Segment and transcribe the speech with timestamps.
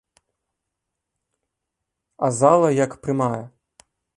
[2.27, 3.41] А зала як прымае!